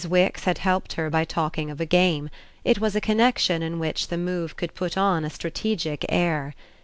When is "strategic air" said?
5.29-6.55